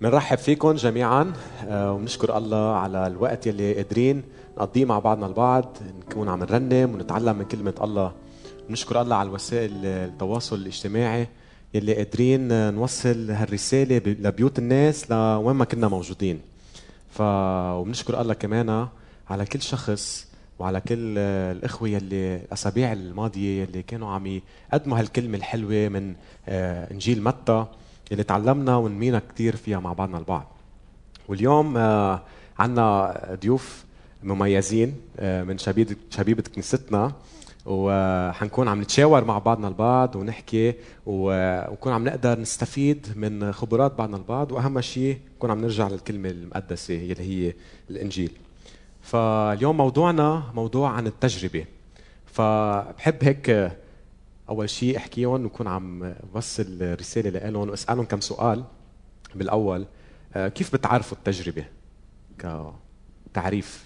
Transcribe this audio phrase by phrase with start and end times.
[0.00, 1.32] بنرحب فيكم جميعا
[1.68, 4.22] آه، وبنشكر الله على الوقت يلي قادرين
[4.58, 8.12] نقضيه مع بعضنا البعض نكون عم نرنم ونتعلم من كلمة الله.
[8.68, 11.28] بنشكر الله على الوسائل التواصل الاجتماعي
[11.74, 16.40] يلي قادرين نوصل هالرسالة لبيوت الناس لوين ما كنا موجودين.
[17.10, 18.88] ف وبنشكر الله كمان
[19.30, 20.28] على كل شخص
[20.58, 24.40] وعلى كل الإخوة يلي الأسابيع الماضية يلي كانوا عم
[24.72, 26.14] يقدموا هالكلمة الحلوة من
[26.48, 27.66] آه، إنجيل متى.
[28.12, 30.46] اللي تعلمنا ونمينا كثير فيها مع بعضنا البعض
[31.28, 32.22] واليوم آه،
[32.58, 33.84] عندنا ضيوف
[34.22, 37.12] مميزين آه، من شبيبة شبيبة كنيستنا
[37.66, 40.74] وحنكون عم نتشاور مع بعضنا البعض ونحكي
[41.06, 46.94] ونكون عم نقدر نستفيد من خبرات بعضنا البعض وأهم شيء نكون عم نرجع للكلمة المقدسة
[46.94, 47.54] يلي هي
[47.90, 48.30] الإنجيل.
[49.02, 51.64] فاليوم موضوعنا موضوع عن التجربة.
[52.26, 53.72] فبحب هيك
[54.48, 58.64] أول شيء احكيهم ونكون عم بوصل رسالة لهم واسالهم كم سؤال.
[59.34, 59.86] بالأول
[60.34, 61.64] آه، كيف بتعرفوا التجربة
[63.32, 63.84] كتعريف؟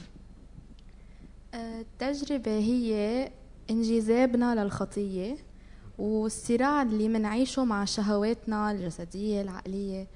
[1.55, 3.31] آه، التجربة هي
[3.70, 5.36] انجذابنا للخطية
[5.98, 10.06] والصراع اللي منعيشه مع شهواتنا الجسدية العقلية.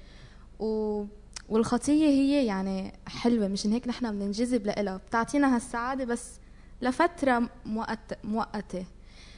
[0.59, 1.03] و
[1.49, 6.39] والخطية هي يعني حلوة مشان هيك نحن بننجذب لها بتعطينا هالسعادة بس
[6.81, 8.85] لفترة مؤقت مؤقتة.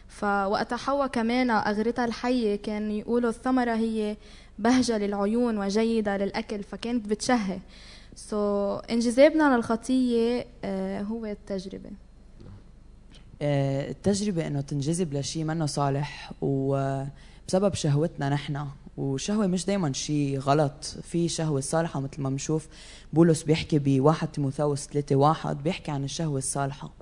[0.10, 4.18] فوقتها حواء كمان أغرتها الحية كان يقولوا الثمرة هي
[4.60, 7.60] بهجة للعيون وجيدة للأكل فكانت بتشهي.
[8.16, 10.66] سو so, انجذابنا للخطية uh,
[11.10, 11.90] هو التجربة.
[13.42, 18.66] آه، التجربة إنه تنجذب لشيء منه صالح وبسبب شهوتنا نحن
[18.98, 20.84] والشهوة مش دايما شيء غلط.
[20.84, 22.68] في شهوة صالحة مثل ما بنشوف
[23.14, 26.99] بولس بيحكي بواحد تيموثاوس ثلاثة واحد بيحكي عن الشهوة الصالحة.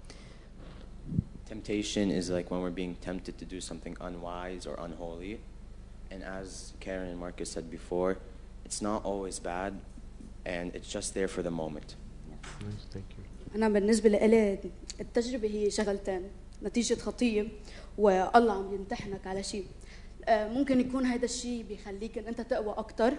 [1.47, 5.39] Temptation is like when we're being tempted to do something unwise or unholy.
[6.11, 8.17] And as Karen and Marcus said before,
[8.65, 9.73] it's not always bad
[10.45, 11.95] and it's just there for the moment.
[12.61, 13.23] Nice, thank you.
[13.55, 14.59] أنا بالنسبة لإلي
[14.99, 16.21] التجربة هي شغلتين
[16.63, 17.47] نتيجة خطية
[17.97, 19.65] والله عم يمتحنك على شيء
[20.25, 23.13] آه، ممكن يكون هذا الشيء بيخليك إن أنت تقوى أكثر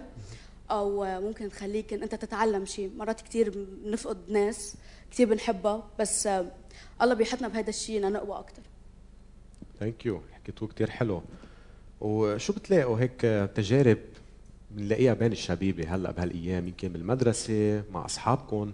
[0.71, 4.75] أو ممكن تخليك إن أنت تتعلم شيء مرات كثير بنفقد ناس
[5.11, 6.51] كثير بنحبها بس آه،
[7.01, 8.61] الله بيحطنا بهذا الشيء لنقوى أكثر
[9.79, 11.21] ثانك يو حكيتوا كثير حلو.
[12.01, 13.21] وشو بتلاقوا هيك
[13.55, 13.97] تجارب
[14.71, 18.73] بنلاقيها بين الشبيبة هلأ بهالأيام؟ يمكن بالمدرسة مع اصحابكم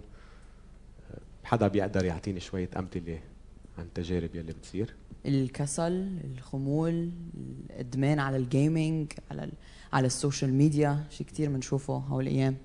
[1.44, 3.20] حدا بيقدر يعطيني شوية أمثلة
[3.78, 4.94] عن التجارب يلي بتصير؟
[5.26, 7.10] الكسل الخمول
[7.70, 9.50] الإدمان على ال gaming على
[9.92, 11.04] على ال social media.
[11.10, 12.56] شيء كثير بنشوفه هالايام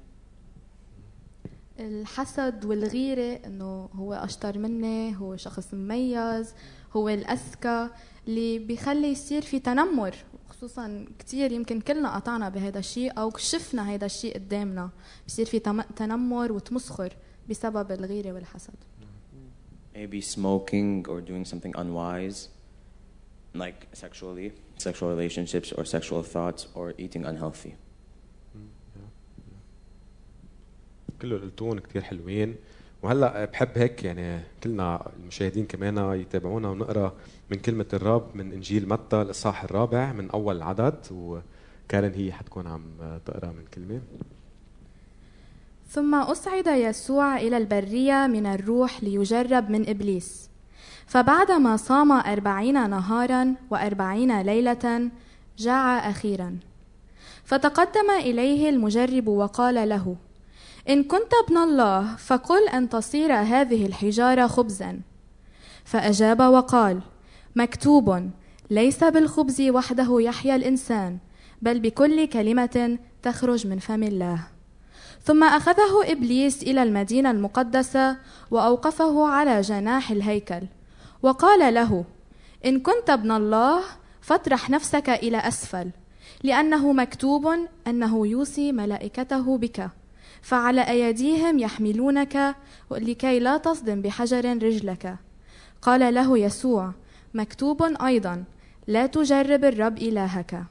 [1.80, 6.54] الحسد والغيرة إنه هو أشطر مني هو شخص مميز
[6.94, 7.90] هو الأذكى
[8.28, 10.16] اللي بيخلي يصير في تنمر.
[10.50, 14.90] خصوصا كثير يمكن كلنا قطعنا بهذا الشيء أو شفنا هذا الشيء قدامنا.
[15.28, 15.60] بصير في
[15.96, 17.14] تنمر وتمسخر
[17.50, 18.74] بسبب الغيرة والحسد.
[19.96, 22.48] Maybe smoking or doing something unwise,
[23.54, 27.74] like sexually, sexual relationships or sexual thoughts or eating unhealthy.
[31.22, 32.56] كله قلتون كثير حلوين.
[33.04, 37.14] وهلأ بحب هيك يعني كلنا المشاهدين كمان يتابعونا ونقرأ
[37.50, 40.96] من كلمة الرب من إنجيل متى الاصحاح الرابع من أول عدد.
[41.12, 42.84] وكارن هي حتكون عم
[43.26, 44.02] تقرأ من كلمة.
[45.90, 50.50] ثم أصعد يسوع إلى البرية من الروح ليجرب من إبليس.
[51.06, 55.10] فبعدما صام أربعين نهارا وأربعين ليلة
[55.58, 56.58] جاع أخيرا.
[57.44, 60.16] فتقدم إليه المجرب وقال له
[60.90, 65.00] إن كنت ابن الله فقل أن تصير هذه الحجارة خبزا.
[65.86, 67.02] فأجاب وقال
[67.56, 68.30] مكتوب
[68.70, 71.18] ليس بالخبز وحده يحيا الإنسان
[71.62, 74.48] بل بكل كلمة تخرج من فم الله.
[75.24, 78.18] ثم أخذه إبليس إلى المدينة المقدسة
[78.52, 80.62] وأوقفه على جناح الهيكل
[81.24, 82.06] وقال له
[82.66, 83.82] إن كنت ابن الله
[84.22, 85.92] فاطرح نفسك إلى أسفل
[86.44, 87.48] لأنه مكتوب
[87.88, 89.90] أنه يوصي ملائكته بك.
[90.42, 92.56] فعلى أيديهم يحملونك
[92.92, 95.16] لكي لا تصدم بحجر رجلك.
[95.82, 96.92] قال له يسوع
[97.34, 98.44] مكتوب أيضا
[98.88, 100.64] لا تجرب الرب إلهك.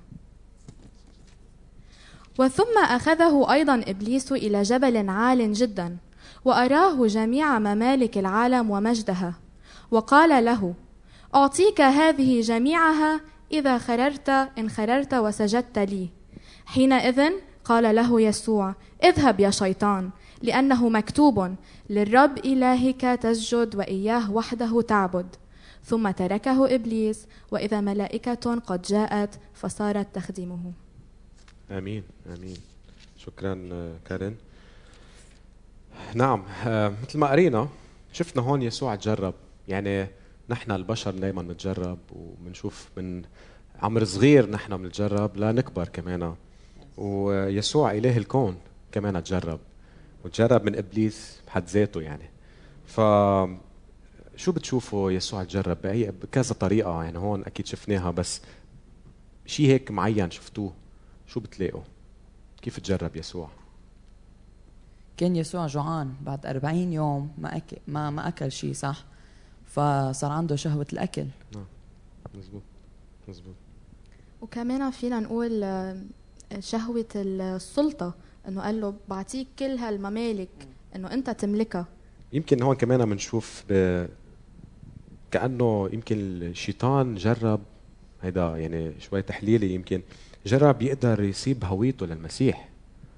[2.39, 5.97] وثم أخذه أيضا إبليس إلى جبل عال جدا
[6.45, 9.35] وأراه جميع ممالك العالم ومجدها.
[9.91, 10.75] وقال له
[11.35, 13.21] أعطيك هذه جميعها
[13.53, 14.29] إذا خررت
[14.59, 16.09] إن خررت وسجدت لي.
[16.67, 17.31] حينئذ
[17.65, 18.75] قال له يسوع
[19.05, 20.11] اذهب يا شيطان
[20.43, 21.55] لأنه مكتوب
[21.91, 25.27] للرب إلهك تسجد وإياه وحده تعبد.
[25.85, 30.73] ثم تركه إبليس وإذا ملائكة قد جاءت فصارت تخدمه.
[31.71, 32.03] آمين
[32.37, 32.57] آمين.
[33.19, 33.69] شكرا
[34.09, 34.37] كارين.
[36.15, 37.69] نعم آه، مثل ما قرينا
[38.13, 39.35] شفنا هون يسوع تجرب.
[39.69, 40.07] يعني
[40.49, 43.23] نحن البشر دائما نتجرب وبنشوف من
[43.83, 46.35] عمر صغير نحن بنتجرب لنكبر كمان.
[46.97, 48.57] ويسوع إله الكون.
[48.93, 49.61] كمان تجرب
[50.25, 52.31] وتجرب من إبليس بحد ذاته يعني.
[52.87, 53.01] ف
[54.37, 58.41] شو بتشوفوا يسوع تجرب باي بكذا طريقة؟ يعني هون أكيد شفناها بس
[59.47, 60.73] شيء هيك معين شفتوه؟
[61.27, 61.83] شو بتلاقوا؟
[62.63, 63.49] كيف تجرب يسوع؟
[65.17, 69.05] كان يسوع جوعان بعد 40 يوم ما أكل ما ما أكل شيء صح؟
[69.67, 71.27] فصار عنده شهوة الأكل.
[72.35, 72.63] مزبوط.
[73.29, 73.55] مزبوط.
[74.41, 75.97] وكمان فينا نقول آه،
[76.61, 78.15] شهوة السلطة.
[78.51, 80.49] إنه قال له بعطيك كل هالممالك
[80.97, 81.87] إنه أنت تملكها.
[82.33, 84.07] يمكن هون كمان بنشوف ب...
[85.31, 87.61] كأنه يمكن الشيطان جرب
[88.23, 90.03] هيدا يعني شوي تحليلي يمكن
[90.47, 92.69] جرب يقدر يسيب هويته للمسيح.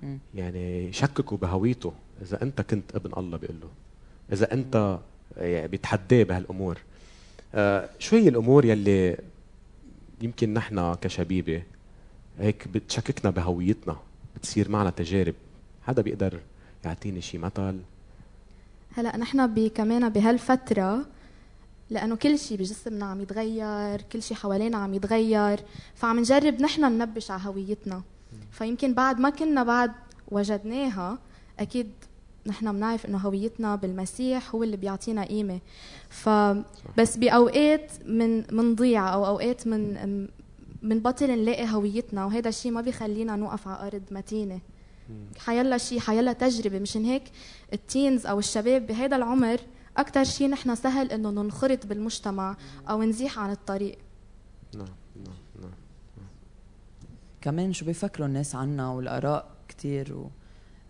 [0.02, 0.19] مم.
[0.34, 1.93] يعني يشككوا بهويته.
[2.23, 3.69] إذا أنت كنت ابن الله بيقول له.
[4.32, 4.99] إذا أنت
[5.37, 6.78] يعني بيتحداه بهالأمور.
[7.55, 9.17] آه شو هي الأمور يلي
[10.20, 11.62] يمكن نحن كشبيبة
[12.38, 13.96] هيك بتشككنا بهويتنا.
[14.37, 15.34] بتصير معنا تجارب.
[15.82, 16.40] حدا بيقدر
[16.84, 17.79] يعطيني شي مثل؟
[18.96, 21.06] هلا نحن كمان بهالفترة
[21.90, 25.61] لأنه كل شيء بجسمنا عم يتغير كل شيء حوالينا عم يتغير
[25.94, 28.02] فعم نجرب نحن ننبش على هويتنا.
[28.50, 29.93] فيمكن بعد ما كنا بعد
[30.31, 31.19] وجدناها
[31.58, 31.90] أكيد
[32.46, 35.61] نحن بنعرف إنه هويتنا بالمسيح هو اللي بيعطينا قيمة.
[36.08, 40.28] فبس بأوقات من منضيع أو أوقات من
[40.82, 44.61] من بطل نلاقي هويتنا وهذا الشيء ما بيخلينا نوقف على أرض متينة.
[45.38, 46.79] حيلا شيء حيلا تجربة.
[46.79, 47.23] مشان هيك
[47.73, 49.61] التينز أو الشباب بهذا العمر
[49.96, 52.56] أكثر شيء نحن سهل إنه ننخرط بالمجتمع
[52.90, 53.99] أو نزيح عن الطريق.
[54.75, 54.87] نعم
[55.17, 55.70] نعم نعم
[57.40, 60.31] كمان شو بيفكروا الناس عنا والآراء كثير و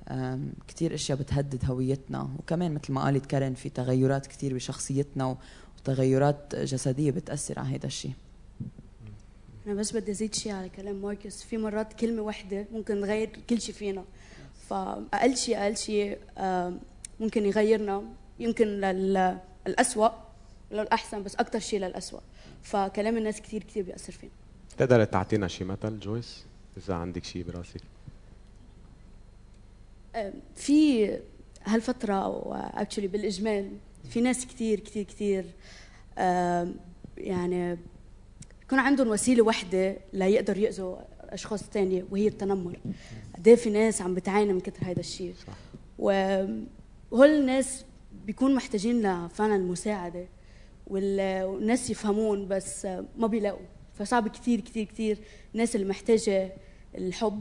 [0.09, 2.29] أم، كتير أشياء بتهدد هويتنا.
[2.38, 5.37] وكمان مثل ما قالت كارين في تغيرات كتير بشخصيتنا و-
[5.79, 8.12] وتغيرات جسدية بتأثر على هذا الشيء
[9.67, 11.43] أنا بس بدي أزيد شيء على كلام ماركوس.
[11.43, 14.05] في مرات كلمة واحدة ممكن تغير كل شيء فينا.
[14.69, 16.19] فأقل شيء أقل شيء
[17.20, 18.05] ممكن يغيرنا.
[18.38, 20.09] يمكن لل- للأسوأ
[20.70, 22.20] للأحسن بس أكثر شيء للأسوأ.
[22.62, 24.32] فكلام الناس كثير كثير بيأثر فينا.
[24.79, 26.44] تقدر تعطينا شي مثل جويس؟
[26.76, 27.81] إذا عندك شي براسك
[30.55, 31.11] في
[31.64, 33.70] هالفترة أو اكشلي بالإجمال
[34.11, 35.44] في ناس كثير كثير كثير
[37.19, 37.79] يعني
[38.73, 42.79] يكون عندهم وسيلة واحدة ليقدروا يأذوا أشخاص تانية وهي التنمر.
[43.37, 45.35] قد إيه في ناس عم بتعاني من كثر هذا الشيء.
[45.99, 47.85] وهول الناس
[48.27, 50.27] بيكونوا محتاجين لفعلا المساعدة
[50.87, 52.87] وال- والناس يفهمون بس
[53.17, 53.67] ما بيلاقوا.
[53.95, 55.19] فصعب كثير كثير كثير
[55.55, 56.53] الناس اللي محتاجة
[56.95, 57.41] الحب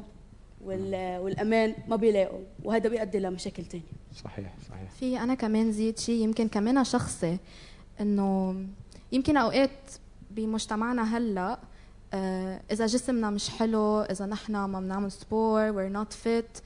[0.64, 3.84] وال- والأمان ما بيلاقوا وهذا بيؤدي لمشاكل تانية.
[4.24, 4.90] صحيح صحيح.
[5.00, 7.38] في أنا كمان زيد شيء يمكن كمان شخصي
[8.02, 8.56] إنه
[9.12, 9.70] يمكن أوقات
[10.36, 11.60] بمجتمعنا هلا
[12.14, 15.72] آه، إذا جسمنا مش حلو إذا نحن ما بنعمل سبور
[16.04, 16.62] not fit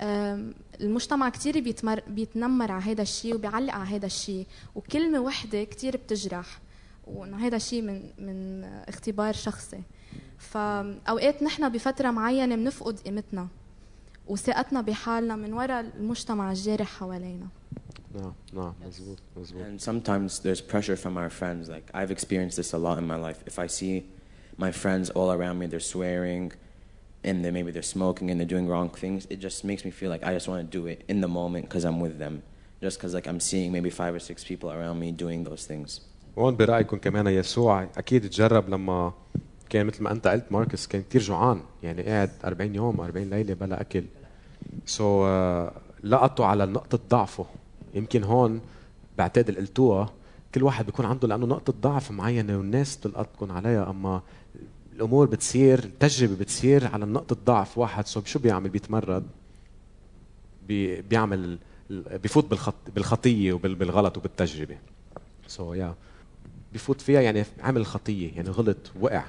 [0.00, 1.28] آم، المجتمع
[1.60, 6.58] بيتمر بيتنمر على هذا الشيء وبيعلق على هذا الشيء وكلمة وحدة كتير بتجرح
[7.06, 9.82] وإنه هذا الشيء من من اختبار شخصي.
[10.38, 13.48] فأوقات نحن بفترة معينة بنفقد قيمتنا
[14.28, 17.46] وثقتنا بحالنا من وراء المجتمع الجارح حوالينا.
[18.15, 21.69] نعم نعم مزبوط مزبوط And sometimes there's pressure from our friends.
[21.69, 23.39] Like I've experienced this a lot in my life.
[23.45, 23.95] If I see
[24.57, 26.53] my friends all around me, they're swearing,
[27.27, 30.09] and they maybe they're smoking and they're doing wrong things, it just makes me feel
[30.13, 32.35] like I just want to do it in the moment because I'm with them.
[32.85, 36.01] Just because like I'm seeing maybe five or six people around me doing those things.
[36.37, 39.13] هون برايكم كمان يسوع اكيد تجرب لما
[39.69, 43.53] كان مثل ما انت قلت ماركس كان كثير جوعان يعني قاعد 40 يوم 40 ليله
[43.53, 44.03] بلا اكل
[44.85, 45.71] سو so,
[46.03, 47.45] لقطوا على نقطه ضعفه
[47.94, 48.60] يمكن هون
[49.20, 50.12] اللي قلتوها
[50.54, 54.22] كل واحد بيكون عنده لأنه نقطة ضعف معينة والناس بتلقطكم عليها أما
[54.92, 58.06] الأمور بتصير التجربة بتصير على نقطة ضعف واحد.
[58.06, 59.26] so شو بيعمل؟ بيتمرد.
[60.68, 61.58] بي بيعمل
[61.90, 64.78] بيفوت بالخط بالخطية وبالغلط وبالتجربة.
[65.46, 66.74] so, yeah.
[66.74, 69.24] بفوت فيها يعني عمل خطية يعني غلط وقع.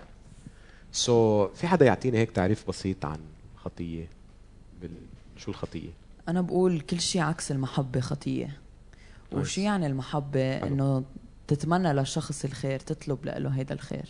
[0.91, 3.19] so, في حدا يعطيني هيك تعريف بسيط عن
[3.57, 4.07] خطية؟
[4.81, 4.91] بال...
[5.37, 5.89] شو الخطية؟
[6.27, 8.57] أنا بقول كل شيء عكس المحبة خطية.
[9.31, 10.67] وشو يعني المحبة؟ حلو.
[10.67, 11.03] إنه
[11.47, 14.05] تتمنى للشخص الخير تطلب له هيدا الخير.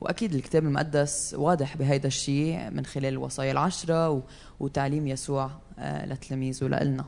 [0.00, 4.22] وأكيد الكتاب المقدس واضح بهيدا الشيء من خلال الوصايا العشرة و...
[4.60, 7.04] وتعليم يسوع آه، لتلاميذه لنا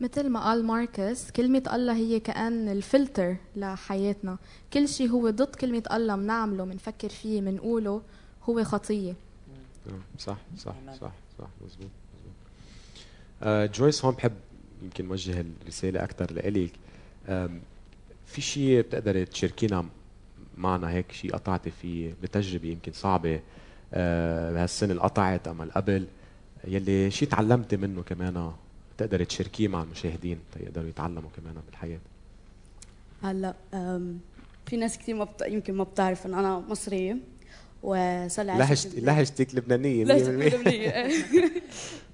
[0.00, 4.38] مثل ما قال ماركس كلمة الله هي كأن الفلتر لحياتنا.
[4.72, 8.02] كل شيء هو ضد كلمة الله بنعمله بنفكر فيه بنقوله
[8.44, 9.14] هو خطية.
[10.18, 10.74] صح صح.
[11.00, 11.90] صح صح مزبوط
[13.46, 14.32] جويس هون بحب
[14.82, 16.70] يمكن وجه الرسالة أكثر لإلك
[18.26, 19.84] في شيء بتقدري تشاركينا
[20.56, 23.40] معنا هيك شيء قطعتي فيه بتجربة يمكن صعبة
[23.94, 26.06] آه بهالسنة اللي قطعت أما اللي قبل
[26.64, 28.52] يلي شيء تعلمتي منه كمان
[28.98, 31.98] تقدري تشاركيه مع المشاهدين تيقدروا يتعلموا كمان بالحياة
[33.22, 33.54] هلا
[34.66, 35.42] في ناس كثير ما بت...
[35.46, 37.16] يمكن ما بتعرف إن أنا مصرية
[37.82, 39.00] وصار لهجتي.
[39.00, 40.90] لهجتك لبنانية لهجتي 100% لبنانية.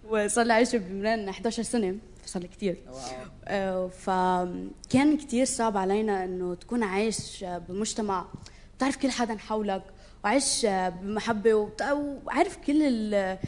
[0.08, 1.96] وصار لي عايشة بلبنان 11 سنة
[2.26, 2.76] صار لي كثير
[3.44, 8.26] آه، فكان كتير صعب علينا إنه تكون عايش بمجتمع
[8.76, 9.82] بتعرف كل حدا حولك
[10.24, 10.66] وعايش
[11.02, 13.38] بمحبة وعارف كل ال-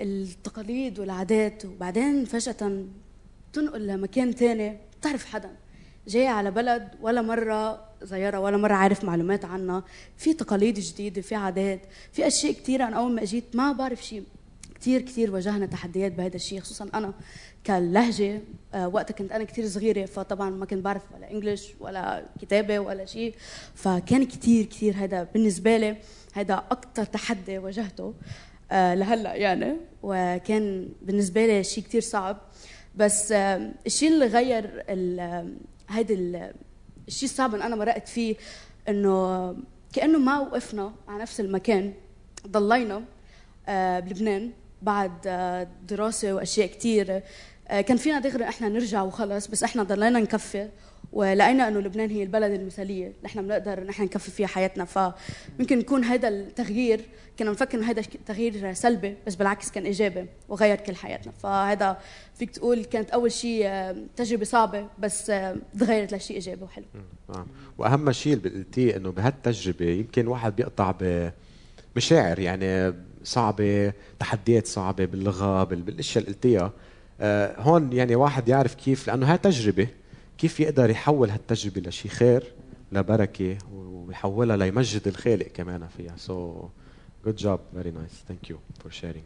[0.00, 2.84] التقاليد والعادات وبعدين فجأة
[3.52, 5.50] تنقل لمكان تاني بتعرف حدا.
[6.08, 9.84] جاي على بلد ولا مرة زيارة ولا مرة عارف معلومات عنها.
[10.16, 11.80] في تقاليد جديدة في عادات
[12.12, 14.24] في أشياء كثيرة أنا أول ما أجيت ما بعرف شيء.
[14.80, 17.12] كثير كثير واجهنا تحديات بهذا الشيء خصوصا أنا
[17.64, 18.40] كاللهجة
[18.74, 23.04] آه، وقتها كنت أنا كثير صغيرة فطبعا ما كنت بعرف ولا إنجليش ولا كتابة ولا
[23.04, 23.34] شيء
[23.74, 25.96] فكان كثير كثير هذا بالنسبة لي
[26.32, 28.14] هذا أكثر تحدي واجهته
[28.72, 29.76] آه، لهلأ يعني.
[30.02, 32.38] وكان بالنسبة لي شيء كثير صعب.
[32.94, 36.54] بس آه، الشيء اللي غير ال-
[37.08, 38.34] الشيء الصعب اللي أنا مرقت فيه
[38.88, 39.56] إنه
[39.92, 41.92] كأنه ما وقفنا على نفس المكان
[42.46, 43.02] ضلينا
[44.00, 44.50] بلبنان.
[44.82, 47.22] بعد آه، دراسة وأشياء كثير
[47.70, 50.68] كان فينا دغري إحنا نرجع وخلص بس إحنا ضلينا نكفي.
[51.12, 54.84] ولقينا إنه لبنان هي البلد المثالية اللي إحنا بنقدر نحن نكفي فيها حياتنا.
[54.84, 57.00] فممكن يكون هذا التغيير
[57.38, 61.32] كنا نفكر إنه هذا تغيير سلبي بس بالعكس كان إيجابي وغير كل حياتنا.
[61.32, 61.98] فهذا
[62.34, 66.84] فيك تقول كانت أول شيء آه، تجربة صعبة بس آه، تغيرت لشيء إيجابي وحلو.
[67.34, 67.46] نعم.
[67.78, 70.94] وأهم شيء اللي قلتيه إنه بهالتجربة يمكن واحد بيقطع
[71.96, 76.72] بمشاعر يعني صعبة تحديات صعبة باللغة بال- بالأشياء اللي قلتيها.
[77.20, 79.88] آه، هون يعني واحد يعرف كيف لأنه هاي تجربة
[80.38, 82.52] كيف يقدر يحول هالتجربة لشيء خير
[82.92, 86.14] لبركة ويحولها ليمجد الخالق كمان فيها.
[86.16, 86.68] so
[87.24, 89.24] good job very nice thank you for sharing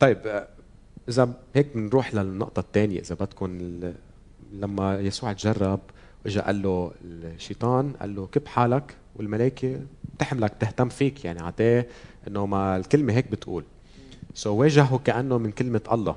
[0.00, 0.48] طيب آه،
[1.08, 3.00] إذا هيك بنروح للنقطة الثانية.
[3.00, 3.58] إذا بدكم
[4.52, 5.80] لما يسوع تجرب
[6.26, 8.94] اجى قال له الشيطان قال له كب حالك.
[9.16, 9.80] والملائكة
[10.18, 11.86] تحملك تهتم فيك يعني عطاه
[12.28, 13.64] إنه ما الكلمة هيك بتقول.
[14.34, 16.16] سو so واجهه كأنه من كلمة الله.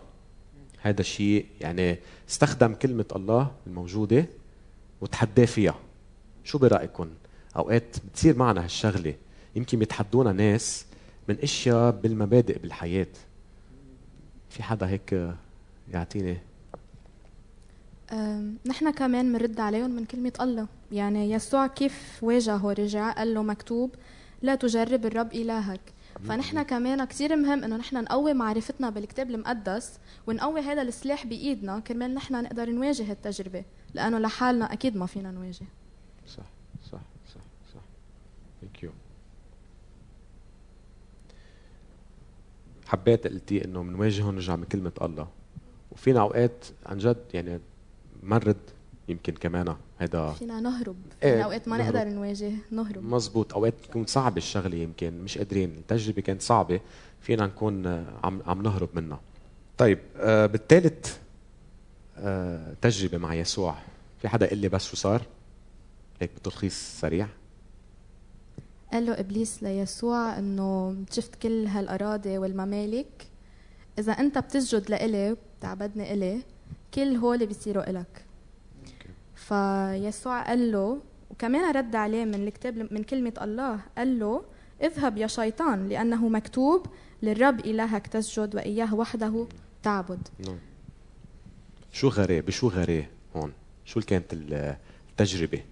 [0.82, 1.98] هذا الشيء يعني
[2.29, 4.25] استخدم كلمة الله الموجودة
[5.01, 5.75] وتحداه فيها.
[6.44, 7.10] شو برايكم
[7.56, 9.13] أوقات بتصير معنا هالشغلة.
[9.56, 10.86] يمكن بيتحدونا ناس
[11.29, 13.08] من أشياء بالمبادئ بالحياة.
[14.50, 15.34] في حدا هيك
[15.94, 16.38] يعطيني
[18.66, 20.68] نحن كمان بنرد عليهم من كلمة الله.
[20.92, 23.96] يعني يسوع كيف واجهه؟ رجع قال له مكتوب
[24.42, 25.82] لا تجرب الرب إلهك.
[26.28, 32.13] فنحن كمان كثير مهم إنه نحن نقوي معرفتنا بالكتاب المقدس ونقوي هذا السلاح بإيدنا كرمال
[32.13, 33.63] نحن نقدر نواجه التجربة
[33.94, 35.66] لأنه لحالنا أكيد ما فينا نواجه.
[36.28, 36.44] صح
[36.92, 37.42] صح صح
[37.74, 37.82] صح.
[38.62, 38.91] thank you
[42.88, 45.28] حبيت قلتي إنه بنواجههم نرجع من كلمة الله.
[45.92, 47.60] وفينا أوقات عن جد يعني
[48.24, 48.58] مرد
[49.08, 51.96] يمكن كمان هذا فينا نهرب إيه، فينا أوقات ما نهرب.
[51.96, 53.04] نقدر نواجه نهرب.
[53.04, 56.80] مزبوط أوقات تكون صعبه الشغلة يمكن مش قادرين التجربة كانت صعبة
[57.22, 59.20] فينا نكون آه، عم عم نهرب منها.
[59.78, 61.18] طيب آه بالثالث
[62.18, 63.76] آه تجربة مع يسوع.
[64.22, 65.22] في حدا يقول لي بس شو صار؟
[66.22, 67.28] هيك بتلخيص سريع.
[68.94, 73.28] قال له إبليس ليسوع إنه شفت كل هالأراضي والممالك
[74.00, 76.40] إذا أنت بتسجد لإلي وبتعبدني إلي
[76.93, 78.25] كل هول بيصيروا إلك.
[79.36, 84.43] فيسوع قال له وكمان رد عليه من الكتاب من كلمة الله قال له
[84.81, 86.86] اذهب يا شيطان لأنه مكتوب
[87.24, 89.48] للرب إلهك تسجد وإياه وحده
[89.84, 90.27] تعبد.
[90.48, 90.58] نعم.
[91.91, 93.05] شو غراه بشو غراه
[93.36, 93.51] هون؟
[93.86, 94.75] شو كانت ال-
[95.10, 95.63] التجربة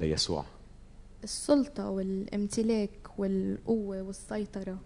[0.00, 0.44] ليسوع؟
[1.24, 4.78] السلطة والامتلاك والقوة والسيطرة.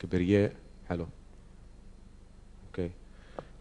[0.00, 0.52] كبرياء؟
[0.88, 1.06] حلو.
[2.66, 2.90] okay.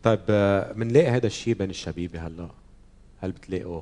[0.03, 2.49] طيب آه، بنلاقي هذا الشيء بين الشبيبه هلا؟
[3.21, 3.81] هل بتلاقوا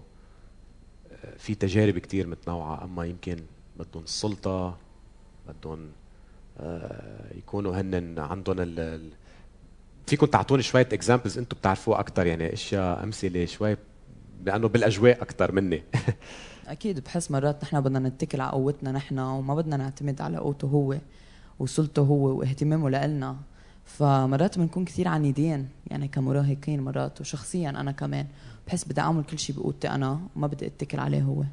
[1.11, 3.37] آه، في تجارب كتير متنوعة؟ أما يمكن
[3.79, 4.77] بدهم السلطه
[5.47, 5.89] بدهم
[6.59, 9.09] آه، يكونوا هن عندهم ال
[10.07, 13.77] فيكم تعطوني شوية examples أنتم بتعرفوها أكثر يعني أشياء أمثلة شوي
[14.45, 15.83] لأنه بالأجواء أكثر مني.
[16.67, 20.97] أكيد بحس مرات نحن بدنا نتكل على قوتنا نحن وما بدنا نعتمد على قوته هو
[21.59, 23.37] وسلطته هو واهتمامه لإلنا.
[23.97, 28.27] فمرات بنكون كثير عنيدين يعني كمراهقين مرات وشخصيا أنا كمان.
[28.67, 31.43] بحس بدي اعمل كل شيء بقوتي أنا وما بدي اتكل عليه هو.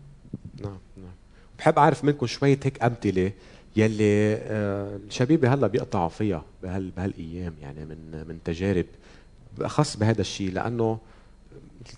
[0.62, 1.12] نعم نعم.
[1.58, 3.32] بحب أعرف منكم شوية هيك أمثلة
[3.76, 8.86] يلي آه، الشبيبه هلأ بيقطعوا فيها بهال بهالأيام يعني من من تجارب
[9.56, 10.98] بالاخص بهذا الشيء لأنه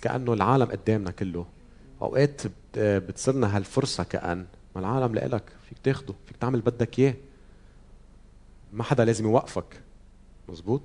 [0.02, 1.47] كأنه العالم قدامنا كله.
[2.02, 7.14] أوقات بت- بتصيرنا هالفرصة كأن ما العالم لإلك فيك تاخده فيك تعمل بدك إياه.
[8.73, 9.80] ما حدا لازم يوقفك.
[10.49, 10.83] مزبوط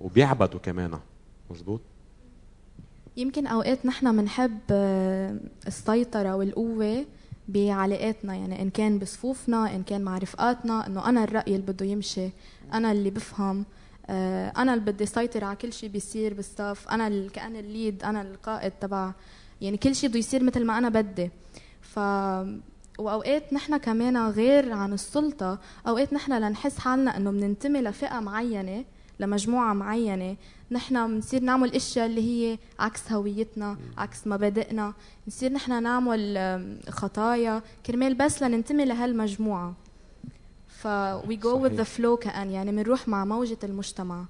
[0.00, 0.98] وبيعبدوا كمان.
[1.50, 1.80] مزبوط
[3.16, 7.06] يمكن أوقات نحن بنحب آه، السيطرة والقوة
[7.48, 8.34] بعلاقاتنا.
[8.34, 12.30] يعني إن كان بصفوفنا إن كان مع رفقاتنا إنه أنا الرأي اللي بده يمشي
[12.72, 13.64] أنا اللي بفهم
[14.06, 18.72] آه، أنا اللي بدي سيطر على كل شيء بيصير بالصف أنا كأن الليد أنا القائد
[18.80, 19.12] تبع.
[19.60, 21.30] يعني كل شيء بده يصير مثل ما أنا بدي.
[21.80, 21.98] ف
[23.00, 25.58] وأوقات نحن كمان غير عن السلطة.
[25.88, 28.84] أوقات نحن لنحس حالنا إنه بننتمي لفئة معينة
[29.20, 30.36] لمجموعة معينة.
[30.70, 34.94] نحن بنصير نعمل أشياء اللي هي عكس هويتنا عكس مبادئنا.
[35.28, 37.62] نصير نحن نعمل خطايا.
[37.86, 39.74] كرمال بس لننتمي لهالمجموعة.
[40.68, 40.88] ف
[41.44, 41.96] go with the صحيح.
[41.96, 44.24] flow كأن يعني بنروح مع موجة المجتمع.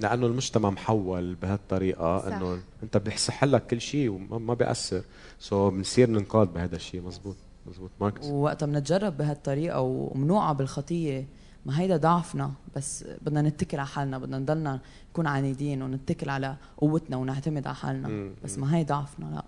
[0.00, 2.28] لأنه المجتمع محول بهالطريقة.
[2.28, 5.02] إنه أنت بيسمح لك كل شيء وما ما بيأثر.
[5.40, 7.36] so بنصير ننقاد بهذا الشيء مزبوط.
[7.68, 11.26] مزبوط ماركس ووقتها بنتجرب بهالطريقة ومنوقع بالخطية
[11.66, 12.52] ما هيدا ضعفنا.
[12.76, 14.80] بس بدنا نتكل على حالنا بدنا نضلنا
[15.10, 18.08] نكون عنيدين ونتكل على قوتنا ونعتمد على حالنا.
[18.08, 18.34] مم.
[18.44, 19.44] بس ما هي ضعفنا لا.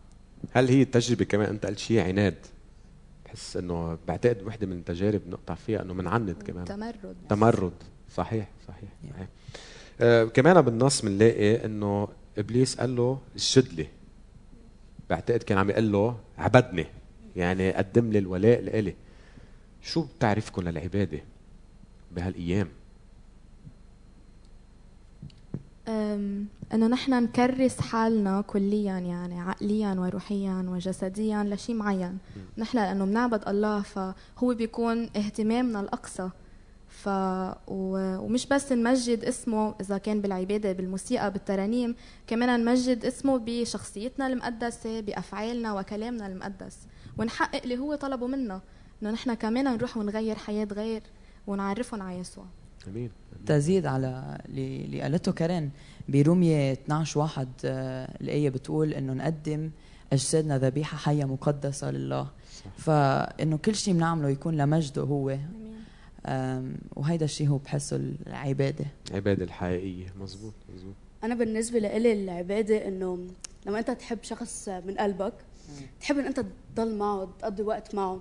[0.52, 2.34] هل هي التجربة كمان أنت قلت شيء عناد؟
[3.25, 6.64] بحس إنه بعتقد وحدة من التجارب نقطع فيها إنه بنعند كمان.
[6.64, 7.16] تمرد.
[7.28, 7.72] تمرد.
[8.14, 9.28] صحيح صحيح, صحيح.
[10.00, 12.08] آه كمان بالنص بنلاقي إنه
[12.38, 13.87] إبليس قال له اسجد لي
[15.10, 16.87] بعتقد كان عم يقول له عبدني.
[17.38, 18.95] يعني قدم لي الولاء لإلي
[19.83, 21.21] شو بتعرفكم للعبادة
[22.16, 22.68] بهالأيام؟
[25.88, 32.18] أم، إنه نحن نكرس حالنا كليا يعني عقليا وروحيا وجسديا لشيء معين.
[32.59, 34.14] نحن لأنه بنعبد الله فهو
[34.54, 36.30] بيكون اهتمامنا الأقصى.
[36.88, 37.09] ف
[37.68, 38.16] و...
[38.18, 41.94] ومش بس نمجد اسمه إذا كان بالعبادة بالموسيقى بالترانيم
[42.27, 46.79] كمان نمجد اسمه بشخصيتنا المقدسة بأفعالنا وكلامنا المقدس.
[47.18, 48.61] ونحقق اللي هو طلبه منا
[49.03, 51.03] إنه نحن كمان نروح ونغير حياة غير
[51.46, 52.44] ونعرفهم على يسوع.
[52.88, 53.11] امين
[53.46, 55.70] تزيد على اللي اللي قالته كارين
[56.09, 59.70] برومية 12 واحد آه، الآية بتقول إنه نقدم
[60.12, 62.29] أجسادنا ذبيحة حية مقدسة لله.
[62.77, 65.37] فإنه كل شيء بنعمله يكون لمجده هو.
[66.96, 68.84] وهيدا الشيء هو بحسه العبادة.
[69.10, 70.12] العبادة الحقيقية.
[70.20, 73.26] مزبوط مزبوط أنا بالنسبة لإلي العبادة إنه
[73.66, 75.32] لما أنت تحب شخص من قلبك
[76.00, 78.20] تحب إن أنت تضل معه تقضي وقت معه.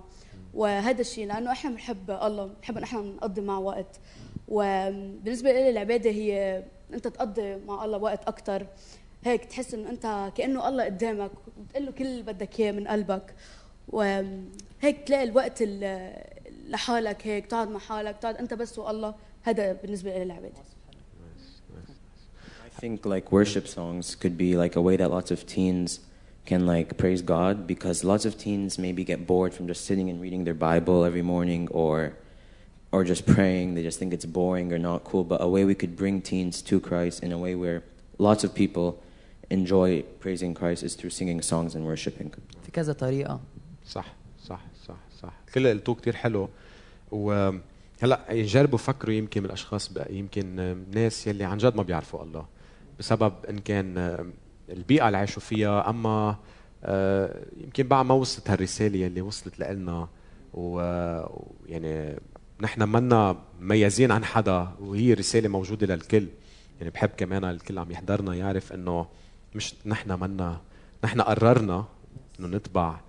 [0.54, 4.00] وهذا الشيء لأنه إحنا بنحب الله بنحب إن إحنا نقضي معه وقت.
[4.48, 8.66] وبالنسبة لي العبادة هي أنت تقضي مع الله وقت أكثر
[9.24, 13.34] هيك تحس إنه أنت كأنه الله قدامك وبتقول له كل اللي بدك إياه من قلبك.
[13.88, 16.37] وهيك تلاقي الوقت ال-
[16.69, 20.61] لحالك هيك تقعد مع حالك تقعد انت بس والله هذا بالنسبه لي العباده
[22.65, 25.99] I think like worship songs could be like a way that lots of teens
[26.45, 30.19] can like praise God because lots of teens maybe get bored from just sitting and
[30.19, 32.13] reading their Bible every morning or
[32.91, 33.73] or just praying.
[33.75, 35.23] They just think it's boring or not cool.
[35.23, 37.83] But a way we could bring teens to Christ in a way where
[38.17, 38.87] lots of people
[39.49, 42.31] enjoy praising Christ is through singing songs and worshiping.
[42.63, 43.39] في كذا طريقة
[43.85, 44.05] صح
[45.22, 45.32] صح.
[45.54, 46.48] كل اللي قلتوه كثير حلو.
[47.10, 52.46] وهلا يجربوا يفكروا يمكن من الأشخاص يمكن ناس يلي عن جد ما بيعرفوا الله
[52.98, 54.16] بسبب إن كان
[54.68, 55.90] البيئة اللي عاشوا فيها.
[55.90, 56.36] أما
[56.84, 60.08] آه، يمكن بعد ما وصلت هالرسالة يلي وصلت لنا
[60.54, 62.18] ويعني
[62.60, 66.26] نحن منا مميزين عن حدا وهي رسالة موجودة للكل.
[66.78, 69.06] يعني بحب كمان الكل عم يحضرنا يعرف إنه
[69.54, 70.60] مش نحن منا
[71.04, 71.84] نحن قررنا
[72.40, 73.00] إنه نتبع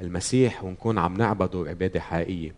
[0.00, 2.54] المسيح ونكون عم نعبده عباده حقيقية.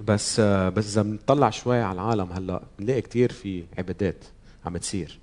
[0.00, 4.24] بس آه، بس إذا بنطلع شوي على العالم هلأ بنلاقي كثير في عبادات
[4.66, 5.18] عم تصير.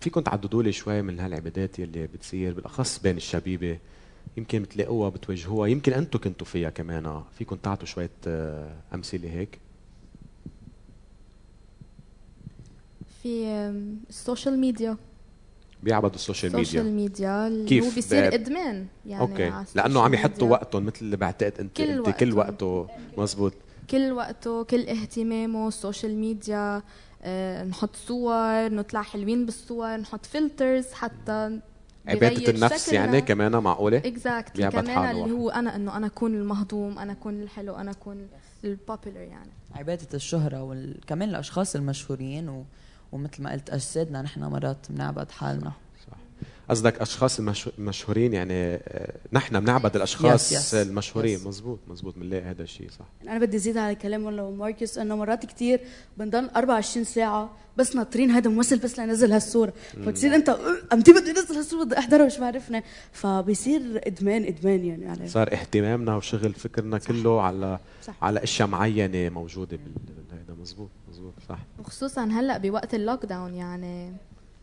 [0.00, 3.78] فيكم تعددوا لي شوي من هالعبادات يلي بتصير بالأخص بين الشبيبة
[4.36, 9.58] يمكن بتلاقوها بتواجهوها يمكن أنتم كنتوا فيها كمان فيكم تعطوا شوية آه، أمثلة هيك؟
[13.22, 13.46] في
[14.08, 14.96] السوشيال ميديا
[15.82, 19.44] بيعبدوا السوشيال السوشيال ميديا ميديا اللي كيف؟ هو بيصير ب- إدمان يعني أوكي.
[19.44, 20.56] على لأنه عم السوشيال يحطوا ميديا.
[20.58, 22.68] وقتهم مثل اللي بعتقد انت كل أنت كل وقتهم.
[22.78, 22.88] وقته.
[23.18, 23.52] مزبوط
[23.90, 26.82] كل وقته كل اهتمامه السوشيال ميديا
[27.22, 31.60] آه، نحط صور نطلع حلوين بالصور نحط فلترز حتى
[32.08, 35.30] عبادة النفس يعني كمان معقولة؟ exactly بيعبد كمان اللي.
[35.34, 38.28] هو أنا إنه أنا أكون المهضوم أنا أكون الحلو أنا أكون
[38.64, 39.50] ال popular يعني.
[39.74, 42.64] عبادة الشهرة وكمان الأشخاص المشهورين و...
[43.12, 45.72] ومثل ما قلت أجسادنا نحن مرات بنعبد حالنا.
[46.10, 46.16] صح.
[46.70, 51.38] قصدك أشخاص المش- المشهورين يعني آه، نحن بنعبد الأشخاص Yes, yes, المشهورين.
[51.38, 51.46] yes.
[51.46, 53.04] مزبوط مزبوط بنلاقي هذا الشيء صح.
[53.28, 55.80] أنا بدي أزيد على كلام ولا ماركس إنه مرات كتير
[56.18, 59.72] بنضل 24 ساعة بس ناطرين هذا الممثل بس لينزل هالصورة.
[60.06, 60.58] فتصير أنت "أه،
[60.92, 62.82] إمتى بده ينزل هالصورة بدي أحضرها مش بعرفنا.
[63.12, 65.26] فبيصير إدمان إدمان يعني عليه.
[65.26, 68.14] صار اهتمامنا وشغل فكرنا كله على صح.
[68.22, 69.92] على أشياء معينة موجودة بال
[70.66, 71.58] مزبوط مزبوط صح.
[71.78, 74.12] وخصوصا هلأ بوقت ال lockdown يعني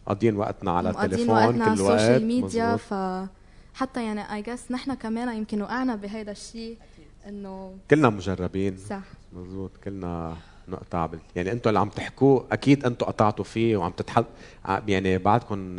[0.06, 2.76] قاضيين وقتنا على التليفون وقتنا على كل وقت ال social media.
[2.76, 2.94] ف
[3.74, 6.78] حتى يعني I guess نحن كمان يمكن وقعنا بهيدا الشيء
[7.28, 8.78] إنه كلنا مجربين.
[8.78, 9.02] صح.
[9.34, 10.36] مزبوط كلنا
[10.68, 11.20] نقطع بال...
[11.36, 14.26] يعني أنتم اللي عم تحكوه أكيد أنتم قطعتوا فيه وعم تتحد
[14.66, 15.78] ع- يعني بعدكم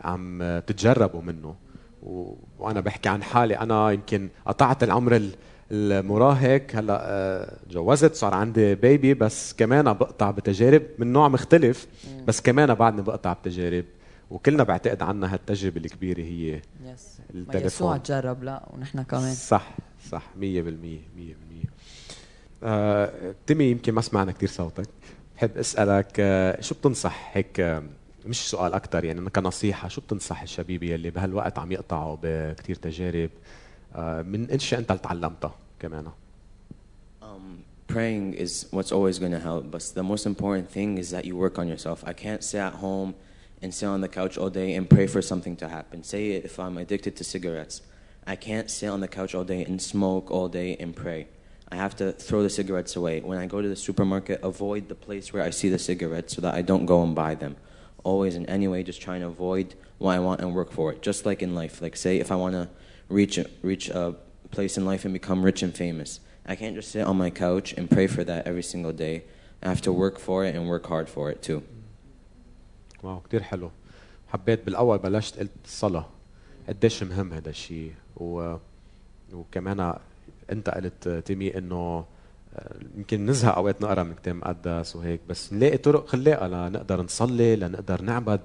[0.00, 1.54] عم تتجربوا منه.
[2.02, 2.34] و...
[2.58, 5.34] وأنا بحكي عن حالي أنا يمكن قطعت العمر ال-
[5.72, 11.86] المراهق هلا آه، تجوزت صار عندي بيبي بس كمان بقطع بتجارب من نوع مختلف
[12.26, 13.84] بس كمان بعدني بقطع بتجارب.
[14.30, 16.60] وكلنا بعتقد عنا هالتجربة الكبيرة هي يس
[17.34, 17.66] ما التليفون.
[17.66, 19.34] يسوع تجرب لا ونحن كمان.
[19.34, 19.70] صح
[20.10, 20.22] صح.
[20.40, 20.42] 100%
[21.16, 21.66] 100%
[22.64, 24.88] آه، تيمي يمكن ما سمعنا كثير صوتك.
[25.36, 27.82] بحب أسألك آه، شو بتنصح هيك آه،
[28.26, 33.30] مش سؤال أكثر يعني كنصيحة شو بتنصح الشبيبة يلي بهالوقت عم يقطعوا بكثير تجارب
[33.96, 36.11] آه، من اشياء أنت اللي تعلمتها كمان
[37.21, 41.25] Um, praying is what's always going to help, but the most important thing is that
[41.25, 42.03] you work on yourself.
[42.05, 43.15] I can't sit at home
[43.61, 46.03] and sit on the couch all day and pray for something to happen.
[46.03, 47.81] Say if I'm addicted to cigarettes,
[48.25, 51.27] I can't sit on the couch all day and smoke all day and pray.
[51.69, 53.21] I have to throw the cigarettes away.
[53.21, 56.41] When I go to the supermarket, avoid the place where I see the cigarettes so
[56.41, 57.57] that I don't go and buy them.
[58.03, 61.01] Always in any way, just trying to avoid what I want and work for it.
[61.01, 61.81] Just like in life.
[61.81, 62.69] Like say if I want to
[63.09, 64.15] reach a, reach a
[64.56, 66.10] place in life and become rich and famous.
[66.52, 69.16] I can't just sit on my couch and pray for that every single day.
[69.64, 71.60] I have to work for it and work hard for it too.
[73.02, 73.70] واو كثير حلو
[74.28, 76.06] حبيت بالأول بلشت قلت الصلاة
[76.68, 78.56] قديش مهم هذا الشيء و...
[79.32, 79.94] وكمان
[80.52, 82.04] أنت قلت تيمي إنه
[82.56, 87.56] آه، يمكن نزهق أوقات نقرأ من كتاب مقدس وهيك بس نلاقي طرق خلاقه لنقدر نصلي
[87.56, 88.40] لنقدر نعبد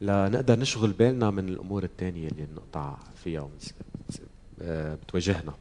[0.00, 3.97] لنقدر نشغل بالنا من الأمور الثانية اللي بنقطع فيها ونس- آه،
[4.62, 5.52] بتواجهنا.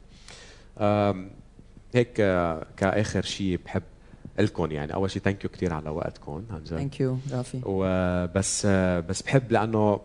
[0.79, 1.29] آم،
[1.95, 3.83] هيك آه، كآخر شيء بحب
[4.39, 4.93] لكم يعني.
[4.93, 7.61] أول شيء thank you كثير على وقتكم عن جد thank you رافي.
[7.65, 8.65] وبس
[9.09, 9.99] بس بحب لأنه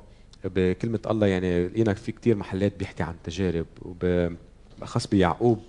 [0.45, 5.63] بكلمه الله يعني لقينا في كتير محلات بيحكي عن تجارب وبالاخص بيعقوب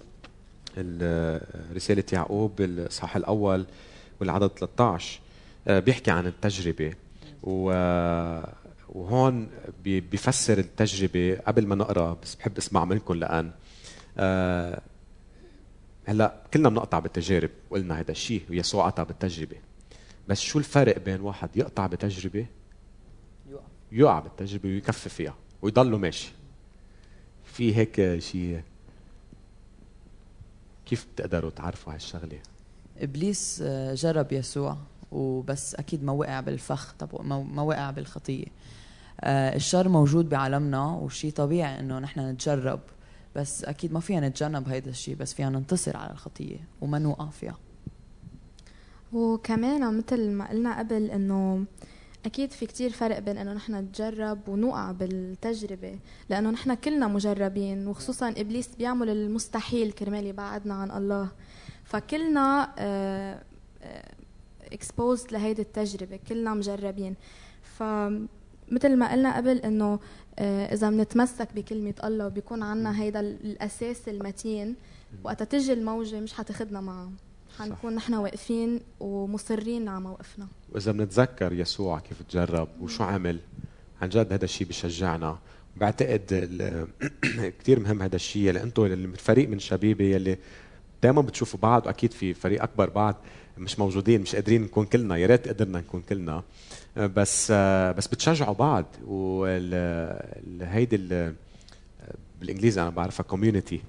[0.78, 3.66] ال- رسالة يعقوب الإصحاح الأول
[4.20, 5.20] والعدد 13
[5.68, 6.94] آه، بيحكي عن التجربة.
[7.44, 7.72] و
[8.94, 9.50] وهون
[9.84, 13.52] بيفسر التجربة قبل ما نقرأ بس بحب أسمع منكم لأن
[14.18, 14.82] آه،
[16.06, 19.56] هلأ كلنا بنقطع بالتجارب وقلنا هذا الشيء ويسوع قطع بالتجربة.
[20.28, 22.46] بس شو الفرق بين واحد يقطع بتجربه
[23.92, 24.20] يقع.
[24.20, 26.32] بالتجربة ويكفي فيها ويضله ماشي.
[27.46, 28.62] في هيك شيء
[30.86, 32.40] كيف بتقدروا تعرفوا هالشغلة؟
[32.98, 34.78] إبليس آه، جرب يسوع
[35.12, 38.46] وبس أكيد ما وقع بالفخ طب ما وقع بالخطيه
[39.24, 42.80] الشر موجود بعالمنا وشيء طبيعي إنه نحن نتجرب.
[43.36, 47.58] بس أكيد ما فينا نتجنب هيدا الشيء بس فينا ننتصر على الخطية وما نوقع فيها.
[49.14, 51.66] وكمان مثل ما قلنا قبل إنه
[52.26, 56.00] أكيد في كتير فرق بين إنه نحن نتجرب ونوقع بالتجربة
[56.30, 61.28] لأنه نحن كلنا مجربين وخصوصا إبليس بيعمل المستحيل كرمال يبعدنا عن الله.
[61.84, 62.70] فكلنا
[64.72, 67.16] اكسبوزد لهيدي التجربة كلنا مجربين.
[68.72, 70.00] فمثل ما قلنا قبل إنه
[70.40, 74.76] آه، إذا بنتمسك بكلمة الله وبيكون عنا هيدا الأساس المتين
[75.24, 77.12] وقت تجي الموجة مش حتاخدنا معها
[77.60, 80.48] حنكون نحن واقفين ومصرين على موقفنا.
[80.72, 83.40] وإذا بنتذكر يسوع كيف تجرب وشو عمل
[84.02, 85.38] عن جد هذا الشيء بشجعنا
[85.78, 86.50] بعتقد
[87.60, 90.38] كثير مهم هذا الشيء يلي أنتم اللي فريق من شبيبة يلي
[91.04, 93.16] دائما بتشوفوا بعض وأكيد في فريق أكبر بعض.
[93.58, 95.18] مش موجودين مش قادرين نكون كلنا.
[95.18, 96.44] يا ريت قدرنا نكون كلنا.
[96.98, 97.52] بس
[97.98, 98.86] بس بتشجعوا بعض.
[99.08, 100.98] وهيدي
[102.40, 103.82] بالإنجليزي أنا بعرفها كوميونتي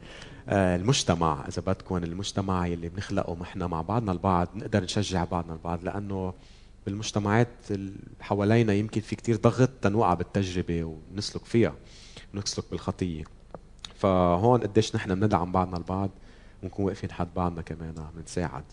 [0.49, 5.85] المجتمع إذا بدكم المجتمع يلي بنخلقه نحن مع بعضنا البعض نقدر نشجع بعضنا البعض.
[5.85, 6.35] لأنه
[6.87, 11.75] بالمجتمعات اللي حوالينا يمكن في كتير ضغط تنوقع بالتجربة ونسلك فيها
[12.35, 13.25] ونسلك بالخطية.
[13.95, 16.11] فهون قديش نحن بندعم بعضنا البعض
[16.63, 18.65] ونكون واقفين حد بعضنا كمان بنساعد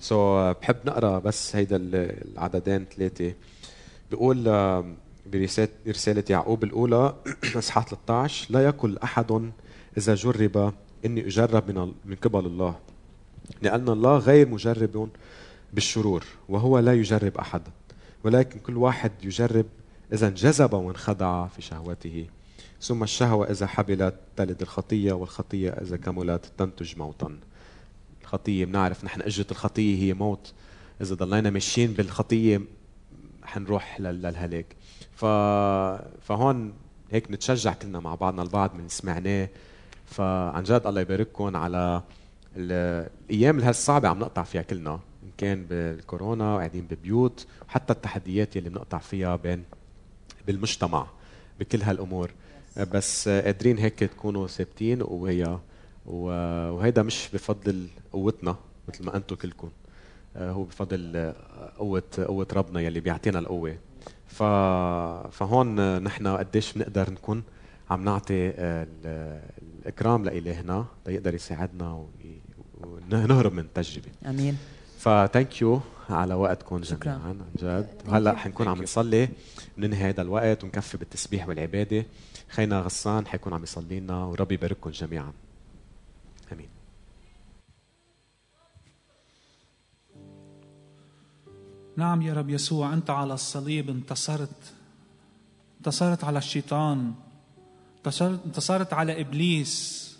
[0.00, 3.34] سو so, بحب نقرأ بس هيدا العددين ثلاثة
[4.10, 4.46] بيقول
[5.88, 7.14] رسالة يعقوب الأولى
[7.56, 9.50] إصحاح 13 لا يقل أحد
[9.98, 10.72] إذا جرب
[11.04, 12.78] إني أجرب من من قبل الله.
[13.62, 15.08] لأن الله غير مجرب
[15.72, 17.70] بالشرور وهو لا يجرب أحدا
[18.24, 19.66] ولكن كل واحد يجرب
[20.12, 22.26] إذا انجذب وانخدع في شهوته.
[22.80, 27.38] ثم الشهوة إذا حبلت تلد الخطية والخطية إذا كملت تنتج موتا.
[28.28, 30.52] الخطية بنعرف نحن أجرة الخطية هي موت.
[31.00, 32.60] إذا ضلينا ماشيين بالخطية
[33.42, 34.66] حنروح للهلاك.
[35.16, 35.24] ف...
[36.22, 36.72] فهون
[37.10, 39.48] هيك نتشجع كلنا مع بعضنا البعض من سمعناه.
[40.06, 42.02] فعن جد الله يبارككم على
[42.56, 48.98] الأيام الصعبه عم نقطع فيها كلنا إن كان بالكورونا وقاعدين ببيوت وحتى التحديات يلي بنقطع
[48.98, 49.64] فيها بين
[50.46, 51.06] بالمجتمع
[51.60, 52.30] بكل هالأمور.
[52.92, 55.58] بس قادرين هيك تكونوا ثابتين وهي
[56.08, 58.56] وهيدا مش بفضل قوتنا
[58.88, 59.70] مثل ما أنتم كلكم.
[60.36, 61.32] هو بفضل
[61.78, 63.76] قوة قوة ربنا يلي بيعطينا القوة.
[64.26, 64.42] ف...
[65.32, 67.42] فهون نحن قديش بنقدر نكون
[67.90, 68.52] عم نعطي
[69.84, 72.04] الإكرام لإلهنا ليقدر يساعدنا
[72.80, 74.56] ونهرب من التجربه آمين.
[74.98, 77.88] فثانك يو على وقتكم جميعا عن جد.
[78.08, 79.28] وهلا حنكون عم نصلي
[79.78, 82.04] ننهي هذا الوقت ونكفي بالتسبيح والعبادة.
[82.48, 85.32] خينا غصان حيكون عم يصلي لنا وربي يبارككم جميعا.
[91.98, 94.74] نعم يا رب يسوع أنت على الصليب انتصرت
[95.78, 97.14] انتصرت على الشيطان
[98.46, 100.18] انتصرت على إبليس.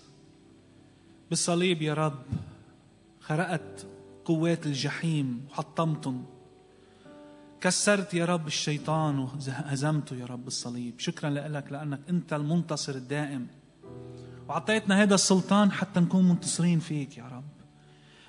[1.31, 2.23] بالصليب يا رب
[3.21, 3.87] خرقت
[4.25, 6.25] قوات الجحيم وحطمتهم
[7.61, 13.47] كسرت يا رب الشيطان وهزمته يا رب بالصليب شكرا لك لأنك أنت المنتصر الدائم.
[14.49, 17.45] وعطيتنا هذا السلطان حتى نكون منتصرين فيك يا رب.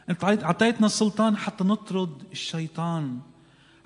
[0.09, 3.19] أنت عطيتنا السلطان حتى نطرد الشيطان.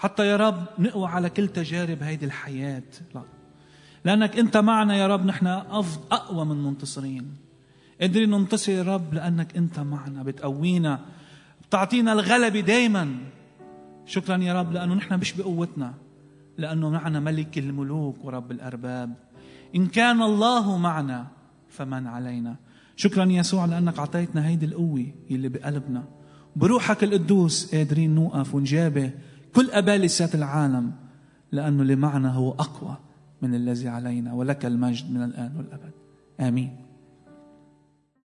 [0.03, 2.83] حتى يا رب نقوى على كل تجارب هيدي الحياة.
[3.15, 3.21] لا.
[4.05, 7.35] لأنك أنت معنا يا رب نحن أقوى من منتصرين.
[8.01, 10.99] قادرين ننتصر يا رب لأنك أنت معنا بتقوينا
[11.67, 13.15] بتعطينا الغلبة دايما.
[14.05, 15.93] شكرا يا رب لأنه نحن مش بقوتنا
[16.57, 19.13] لأنه معنا ملك الملوك ورب الأرباب.
[19.75, 21.27] إن كان الله معنا
[21.69, 22.55] فمن علينا.
[22.95, 26.03] شكرا يسوع لأنك أعطيتنا هيدي القوة اللي بقلبنا.
[26.55, 29.11] بروحك القدوس قادرين نوقف ونجابه.
[29.55, 30.91] كل أبالسات العالم
[31.51, 32.97] لأنه اللي معنا هو أقوى
[33.41, 35.91] من الذي علينا ولك المجد من الآن والأبد.
[36.39, 36.82] آمين.